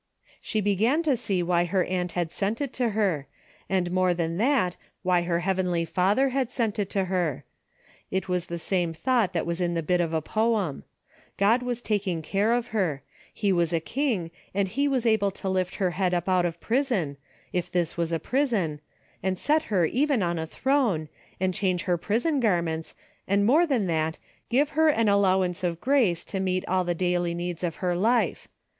She 0.41 0.61
began 0.61 1.03
to 1.03 1.15
see 1.15 1.43
why 1.43 1.65
her 1.65 1.83
aunt 1.85 2.13
had 2.13 2.31
sent 2.31 2.59
it 2.59 2.73
to 2.73 2.89
her, 2.97 3.27
and 3.69 3.91
more 3.91 4.15
than 4.15 4.37
that 4.37 4.75
why 5.03 5.21
her 5.21 5.41
heavenly 5.41 5.85
Father 5.85 6.29
had 6.29 6.51
sent 6.51 6.79
it 6.79 6.89
to 6.89 7.05
her. 7.05 7.43
It 8.09 8.27
was 8.27 8.47
the 8.47 8.57
same 8.57 8.93
thought 8.93 9.31
that 9.33 9.45
was 9.45 9.61
in 9.61 9.75
the 9.75 9.83
bit 9.83 10.01
of 10.01 10.11
a 10.11 10.19
poem. 10.19 10.85
God 11.37 11.61
was 11.61 11.83
taking 11.83 12.23
care 12.23 12.51
of 12.51 12.69
her. 12.69 13.03
He 13.31 13.53
was 13.53 13.71
a 13.73 13.79
king 13.79 14.31
and 14.55 14.69
he 14.69 14.87
was 14.87 15.05
able 15.05 15.29
to 15.37 15.47
lift 15.47 15.75
her 15.75 15.91
head 15.91 16.15
up 16.15 16.27
out 16.27 16.45
of 16.47 16.59
prison, 16.59 17.15
if 17.53 17.71
this 17.71 17.95
was 17.95 18.11
a 18.11 18.17
prison, 18.17 18.81
and 19.21 19.37
set 19.37 19.61
her 19.69 19.85
even 19.85 20.23
on 20.23 20.39
a 20.39 20.47
throne, 20.47 21.09
and 21.39 21.53
change 21.53 21.83
her 21.83 21.99
prison 21.99 22.39
garments, 22.39 22.95
and 23.27 23.45
more 23.45 23.67
than 23.67 23.85
that 23.85 24.17
give 24.49 24.69
her 24.69 24.87
an 24.89 25.09
allowance 25.09 25.63
of 25.63 25.79
grace 25.79 26.23
to 26.23 26.39
meet 26.39 26.67
all 26.67 26.83
the 26.83 26.95
daily 26.95 27.35
needs 27.35 27.63
of 27.63 27.75
her 27.75 27.95
life. 27.95 28.47